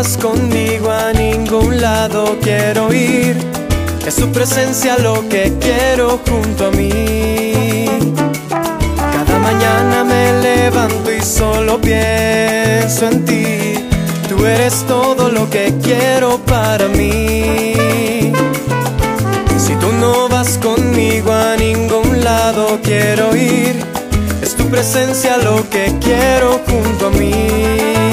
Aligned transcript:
vas 0.00 0.16
conmigo 0.16 0.90
a 0.90 1.12
ningún 1.12 1.78
lado 1.78 2.38
quiero 2.40 2.90
ir. 2.90 3.36
Es 4.06 4.16
tu 4.16 4.32
presencia 4.32 4.96
lo 4.96 5.28
que 5.28 5.52
quiero 5.60 6.18
junto 6.26 6.68
a 6.68 6.70
mí. 6.70 7.84
Cada 8.96 9.38
mañana 9.38 10.02
me 10.04 10.40
levanto 10.40 11.12
y 11.12 11.20
solo 11.20 11.78
pienso 11.78 13.08
en 13.10 13.26
ti. 13.26 13.74
Tú 14.26 14.46
eres 14.46 14.86
todo 14.88 15.28
lo 15.28 15.50
que 15.50 15.74
quiero 15.82 16.38
para 16.46 16.88
mí. 16.88 17.74
Si 19.58 19.74
tú 19.82 19.92
no 20.00 20.30
vas 20.30 20.56
conmigo 20.56 21.30
a 21.30 21.56
ningún 21.56 22.24
lado 22.24 22.78
quiero 22.82 23.36
ir. 23.36 23.74
Es 24.40 24.56
tu 24.56 24.64
presencia 24.70 25.36
lo 25.36 25.68
que 25.68 25.94
quiero 26.00 26.58
junto 26.66 27.08
a 27.08 27.10
mí. 27.10 28.09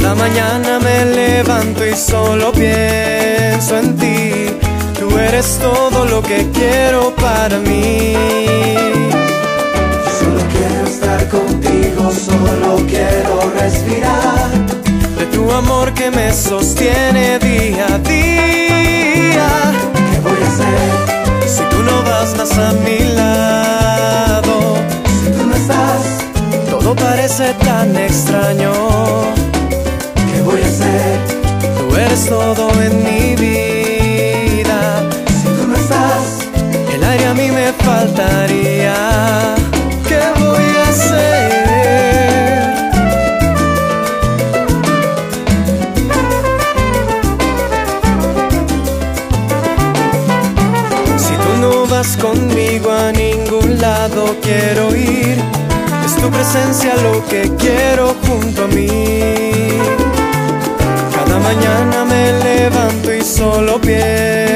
Cada 0.00 0.14
mañana 0.14 0.78
me 0.78 1.04
levanto 1.04 1.84
y 1.84 1.94
solo 1.94 2.52
pienso 2.52 3.76
en 3.76 3.96
ti. 3.98 4.46
Tú 4.98 5.18
eres 5.18 5.58
todo 5.58 6.06
lo 6.06 6.22
que 6.22 6.48
quiero 6.54 7.14
para 7.16 7.58
mí. 7.58 8.14
Solo 10.18 10.40
quiero 10.54 10.86
estar 10.86 11.28
contigo, 11.28 12.10
solo 12.12 12.76
quiero 12.88 13.52
respirar. 13.60 14.48
De 15.18 15.26
tu 15.26 15.52
amor 15.52 15.92
que 15.92 16.10
me 16.10 16.32
sostiene 16.32 17.38
día 17.38 17.86
a 17.94 17.98
día. 17.98 19.48
¿Qué 20.12 20.20
voy 20.20 20.42
a 20.42 20.48
hacer 20.48 21.46
Si 21.46 21.62
tú 21.64 21.82
no 21.82 22.02
vas 22.04 22.34
más 22.38 22.56
a 22.56 22.72
mi 22.72 23.00
lado, 23.14 24.76
si 25.24 25.30
tú 25.30 25.46
no 25.46 25.54
estás? 25.54 26.70
todo 26.70 26.94
parece 26.94 27.52
tan 27.54 27.94
extraño. 27.96 29.39
Aire 37.10 37.26
a 37.26 37.34
mí 37.34 37.50
me 37.50 37.72
faltaría. 37.72 38.94
¿Qué 40.08 40.20
voy 40.42 40.68
a 40.82 40.88
hacer? 40.92 41.50
Si 51.24 51.34
tú 51.44 51.52
no 51.60 51.86
vas 51.86 52.16
conmigo 52.16 52.90
a 52.92 53.12
ningún 53.12 53.80
lado 53.80 54.36
quiero 54.42 54.94
ir. 54.94 55.36
Es 56.06 56.14
tu 56.16 56.28
presencia 56.30 56.94
lo 57.06 57.24
que 57.26 57.42
quiero 57.58 58.14
junto 58.26 58.64
a 58.64 58.68
mí. 58.68 58.88
Cada 61.14 61.38
mañana 61.48 62.04
me 62.04 62.24
levanto 62.44 63.12
y 63.14 63.22
solo 63.22 63.80
pienso 63.80 64.49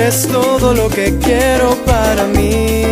eres 0.00 0.26
todo 0.28 0.72
lo 0.72 0.88
que 0.88 1.18
quiero 1.18 1.74
para 1.84 2.24
mí. 2.24 2.84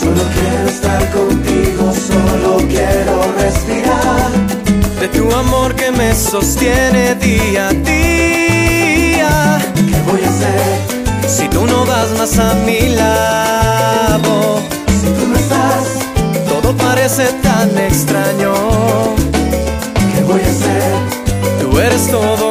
Solo 0.00 0.22
quiero 0.36 0.68
estar 0.68 1.10
contigo, 1.12 1.92
solo 2.10 2.56
quiero 2.68 3.14
respirar. 3.38 4.30
De 5.00 5.08
tu 5.08 5.32
amor 5.32 5.74
que 5.76 5.90
me 5.92 6.14
sostiene 6.14 7.14
día 7.14 7.68
a 7.68 7.72
día. 7.72 9.58
¿Qué 9.74 10.10
voy 10.10 10.22
a 10.24 10.28
hacer 10.28 11.28
Si 11.28 11.48
tú 11.48 11.64
no 11.66 11.84
vas 11.86 12.10
más 12.18 12.38
a 12.38 12.54
mi 12.66 12.80
lado, 12.94 14.60
si 15.00 15.08
tú 15.16 15.28
no 15.28 15.36
estás? 15.36 15.84
todo 16.48 16.76
parece 16.76 17.24
tan 17.42 17.78
extraño. 17.78 18.52
¿Qué 20.14 20.22
voy 20.24 20.40
a 20.40 20.50
hacer 20.54 20.94
Tú 21.60 21.78
eres 21.78 22.10
todo 22.10 22.43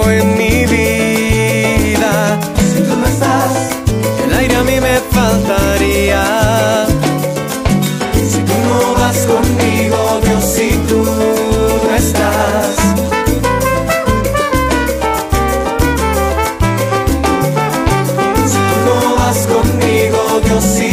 Si 20.59 20.92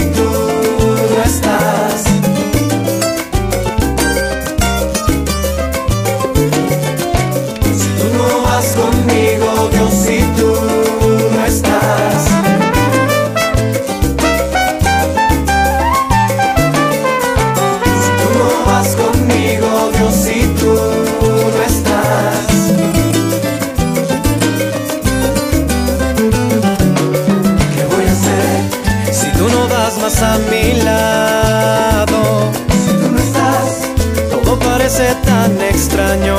tan 35.25 35.61
extraño. 35.63 36.37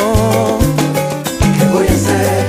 ¿Qué 1.58 1.66
voy 1.74 1.88
a 1.88 1.92
hacer 1.92 2.46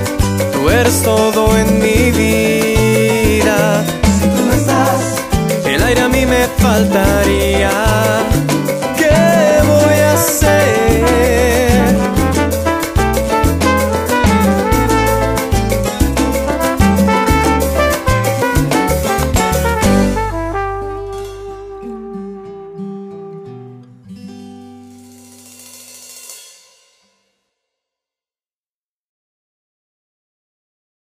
Tú 0.53 0.71
eres 0.71 1.03
todo 1.03 1.56
en 1.56 1.78
mi 1.81 2.11
vida. 2.11 3.84
si 4.21 4.27
tú 4.28 4.45
no 4.47 4.53
estás? 4.53 5.67
El 5.67 5.83
aire 5.83 6.00
a 6.03 6.09
mí 6.09 6.27
me 6.27 6.47
faltaría. 6.59 7.12